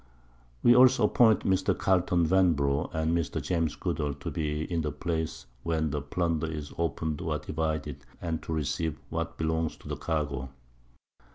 [0.63, 3.39] We also appoint Mr._ Carleton Vanbrugh, and Mr.
[3.39, 8.41] James Goodall _to be in the Place when the Plunder is open'd or divided, and
[8.41, 10.49] to receive what belongs to the Cargo.